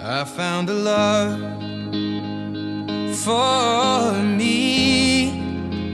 [0.00, 1.40] I found a love
[3.16, 5.30] for me.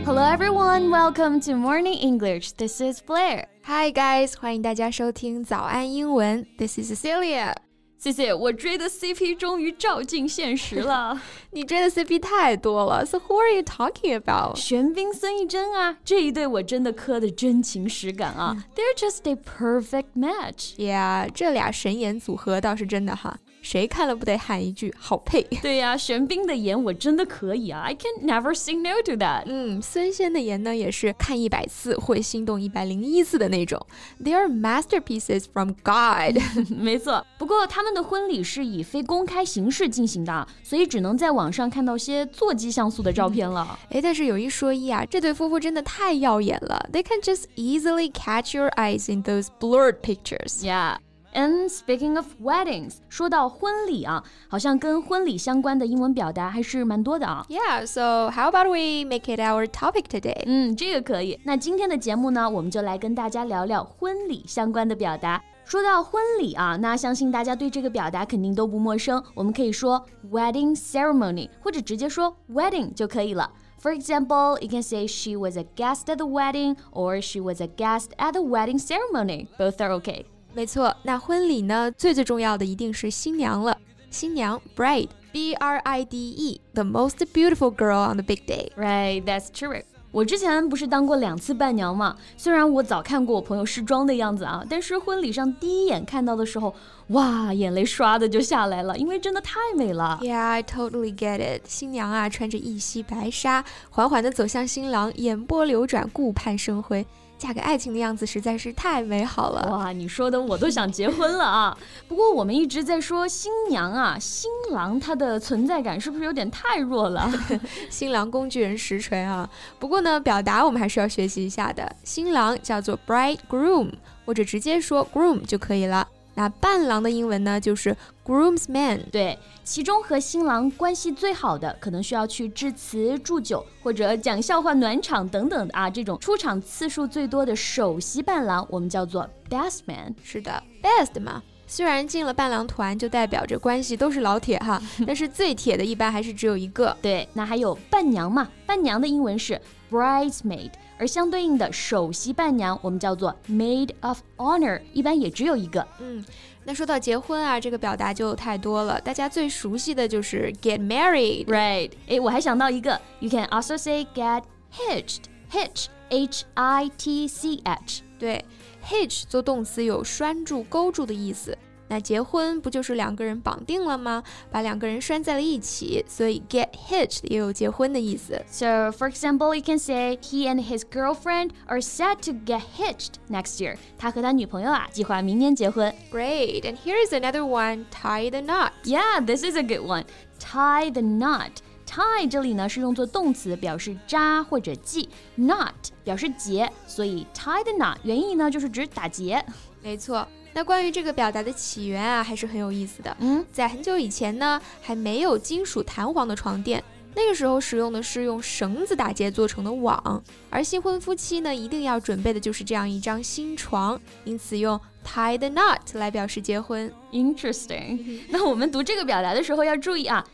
[0.04, 2.52] Hello everyone, welcome to Morning English.
[2.52, 3.46] This is Blair.
[3.64, 6.46] Hi guys，欢迎大家收听早安英文。
[6.58, 7.54] This is Cecilia。
[7.98, 11.22] 谢谢，我追的 CP 终于照进现实了。
[11.52, 14.56] 你追的 CP 太多了，So who are you talking about？
[14.56, 18.64] 玄彬、孙艺珍啊，这一对我真的磕的真情实感啊。
[18.74, 20.74] They're just a perfect match.
[20.76, 23.38] Yeah，这俩神颜组合倒是真的哈。
[23.67, 25.43] 谁看了不得喊一句好配？
[25.61, 29.43] 对呀，玄彬的颜我真的可以啊，I can never say no to that。
[29.45, 33.85] 嗯，孙仙的颜呢也是看一百次会心动一百零一次的那种。
[34.23, 36.41] They are masterpieces from God。
[36.69, 43.77] 没错，不过他们的婚礼是以非公开形式进行的，所以只能在网上看到些座机像素的照片了。
[43.89, 46.87] 哎，但是有一说一啊，这对夫妇真的太耀眼了。
[46.93, 50.63] They can just easily catch your eyes in those blurred pictures.
[50.63, 50.99] Yeah.
[51.36, 57.46] And speaking of weddings，说到婚礼啊，好像跟婚礼相关的英文表达还是蛮多的啊。
[57.48, 60.42] Yeah, so how about we make it our topic today？
[60.44, 61.40] 嗯，这个可以。
[61.44, 65.42] 那今天的节目呢，我们就来跟大家聊聊婚礼相关的表达。
[65.64, 69.22] 说到婚礼啊，那相信大家对这个表达肯定都不陌生。
[69.34, 73.50] 我们可以说 wedding ceremony，或者直接说 wedding 就可以了。
[73.80, 77.68] For example, you can say she was a guest at the wedding or she was a
[77.68, 79.46] guest at the wedding ceremony.
[79.56, 80.26] Both are okay.
[80.57, 83.77] 没错，那婚礼呢，最最重要的一定是新娘了。
[84.09, 88.71] 新娘，bride，b r i d e，the most beautiful girl on the big day。
[88.75, 89.83] Right, that's true.
[90.11, 92.17] 我之前不是当过两次伴娘嘛？
[92.37, 96.73] 虽然我早看过我朋友试妆的样子啊，但是婚礼上第一眼看到的时候，
[97.09, 100.17] 哇，眼泪唰的就下来了，因为真的太美了。
[100.23, 101.67] Yeah, I totally get it.
[101.67, 107.05] 新娘啊，穿着一袭白纱，缓缓地走向新郎，眼波流转，顾盼生辉。
[107.37, 109.91] 嫁给爱情的样子实在是太美好了哇！
[109.91, 111.77] 你说的我都想结婚了啊。
[112.07, 117.31] 不过我们一直在说新娘啊，新郎他的存在感是不是有点太弱了？
[117.89, 119.47] 新郎工具人实锤啊。
[119.77, 121.95] 不过呢，表达我们还是要学习一下的。
[122.03, 123.91] 新郎叫做 bridegroom，
[124.25, 126.07] 或者直接说 groom 就可以了。
[126.37, 129.01] 那伴郎的英文呢，就是 groomsman。
[129.11, 140.15] 对，其中和新郎关系最好的，可能需要去致辞、祝酒或者讲笑话暖场等等的啊，这种出场次数最多的首席伴郎，我们叫做 best man。
[140.23, 141.41] 是的，best 嘛。
[141.67, 146.95] 虽然进了伴郎团，就代表着关系都是老铁哈， 但是最铁的一般还是只有一个。
[147.01, 148.49] 对，那还有伴娘嘛？
[148.65, 149.61] 伴娘的英文是
[149.91, 150.71] bridesmaid。
[150.99, 155.85] 而相对应的首席伴娘，我们叫做 maid of honor，一般也只有一个。
[155.99, 156.25] 嗯，
[156.63, 161.91] 那说到结婚啊，这个表达就太多了，大家最熟悉的就是 get married，right？
[162.07, 164.41] 哎，我还想到一个，you can also say get
[164.73, 168.43] hitched，hitch，h i t c h，对
[168.86, 171.56] ，hitch 做动词有拴住、勾住的意思。
[171.88, 174.22] 那结婚不就是两个人绑定了吗？
[174.50, 178.42] 把两个人拴在了一起，所以 get hitched 也有结婚的意思。
[178.46, 183.58] So for example, you can say he and his girlfriend are set to get hitched next
[183.60, 183.76] year.
[183.98, 185.94] 他和他女朋友啊，计划明年结婚。
[186.10, 188.70] Great, and here is another one: tie the knot.
[188.84, 190.04] Yeah, this is a good one.
[190.38, 191.58] Tie the knot.
[191.87, 195.09] Tie 这里呢是用作动词，表示扎或者系
[195.39, 195.71] ；knot
[196.03, 199.43] 表示结，所以 tie the knot 原意呢就是指打结。
[199.81, 200.27] 没错。
[200.53, 203.15] 那关于这个表达的起源啊，还是很有意思的。
[203.19, 206.83] 嗯，在很久以前呢，还没有金属弹簧的床垫，
[207.15, 216.91] 那个时候使用的是用绳子打结做成的网，而新婚夫妻呢，一定要准备的就是这样一张新床，因此用 tie the knot 来表示结婚。
[217.11, 218.21] Interesting。
[218.29, 220.25] 那我们读这个表达的时候要注意啊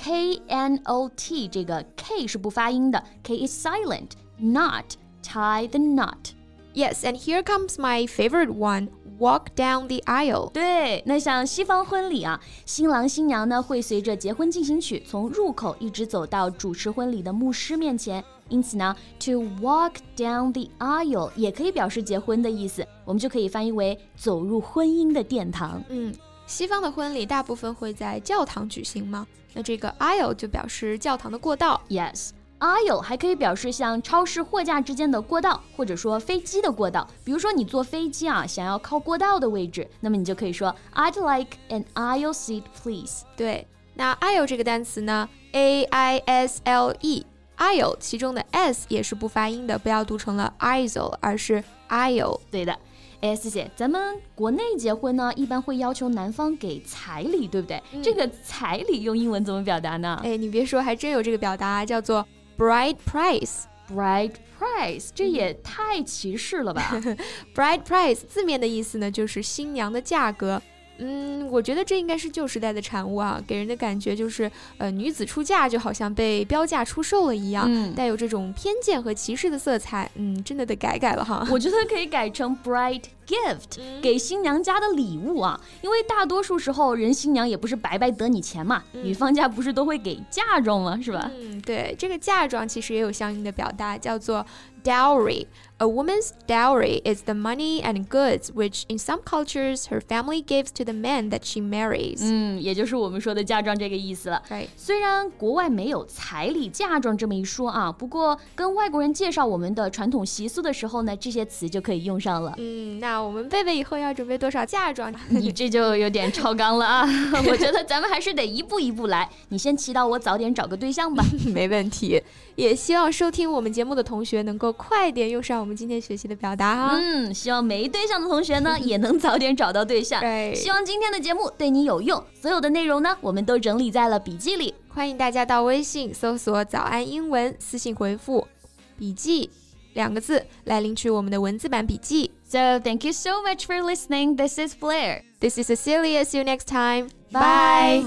[0.00, 8.06] ，knot，k n o t，这个 k 是不发音的，k is silent，not tie the knot。Yes, and here comes my
[8.06, 8.88] favorite one.
[9.18, 10.50] Walk down the aisle。
[10.50, 25.82] 对，那像西方婚礼啊，新郎新娘呢会随着结婚进行曲从入口一直走到主持婚礼的牧师面前，因此呢，to walk down the aisle 也可以表示结婚的意思，我们就可以翻译为走入婚姻的殿堂。
[25.88, 26.14] 嗯，
[26.45, 29.25] 西方的婚礼大部分会在教堂举行吗？
[29.53, 31.81] 那这个 aisle 就表示教堂的过道。
[31.89, 32.31] Yes。
[32.59, 37.07] Aisle 还可以表示像超市货架之间的过道，或者说飞机的过道。
[37.25, 43.23] 比如说你坐飞机啊，想要靠过道的位置，那么你就可以说 I'd like an aisle seat, please。
[43.35, 43.65] 对，
[43.95, 52.39] 那 aisle 这个单词呢，A I S L E，aisle 其中的 s 也是不发音的，不要读成了 aisle，而是 aisle。
[52.51, 52.77] 对的。
[53.21, 57.81] 哎，四姐，咱们国内结婚呢，一般会要求男方给彩礼，对不对？
[58.01, 60.19] 这个彩礼用英文怎么表达呢？
[60.23, 62.25] 哎，你别说，还真有这个表达，叫做。
[62.57, 67.01] Bride price, bride price，这也太歧视了吧？
[67.55, 70.61] Bride price 字面的意思呢，就是新娘的价格。
[71.01, 80.09] 嗯，我觉得这应该是旧时代的产物啊，给人的感觉就是，呃，女子出嫁就好像被标价出售了一样，带有这种偏见和歧视的色彩。
[80.15, 81.45] 嗯，真的得改改了哈。
[81.51, 85.59] 我 觉得可以改成 bright gift，给新娘家的礼物啊。
[85.81, 90.99] 因为大多数时候，人新娘也不是白白得你钱嘛，女方家不是都会给嫁妆吗？
[91.01, 91.31] 是吧？
[91.35, 94.45] 嗯，对，这个嫁妆其实也有相应的表达，叫做
[94.83, 95.45] dowry。
[95.81, 100.85] A woman's dowry is the money and goods which, in some cultures, her family gives to
[100.85, 102.19] the man that she marries.
[102.21, 104.43] 嗯，也就是我们说的嫁妆这个意思了。
[104.47, 104.67] Right.
[104.77, 112.53] 虽然国外没有彩礼嫁妆这么一说啊，不过跟外国人介绍我们的传统习俗的时候呢，这些词就可以用上了。
[112.59, 115.11] 嗯，那我们贝贝以后要准备多少嫁妆？
[115.29, 117.09] 你这就有点超纲了啊！
[117.49, 119.27] 我觉得咱们还是得一步一步来。
[119.49, 121.25] 你先祈祷我早点找个对象吧。
[121.51, 122.21] 没问题。
[122.55, 126.97] 也希望收听我们节目的同学能够快点用上我们今天学习的表达哈。
[126.97, 130.21] 嗯，希望没对象的同学呢 也能早点找到对象。
[130.55, 132.23] 希望今天的节目对你有用。
[132.39, 134.73] 所有的内容呢，我们都整理在了笔记里。
[134.89, 138.47] 欢迎大家到微信搜索“早安英文”，私信回复
[138.99, 139.49] “笔记”
[139.93, 142.31] 两个字来领取我们的文字版笔记。
[142.47, 144.35] So thank you so much for listening.
[144.35, 145.21] This is Blair.
[145.39, 146.25] This is Cecilia.
[146.25, 147.07] See you next time.
[147.31, 148.03] Bye.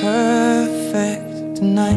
[0.00, 1.96] Perfect tonight.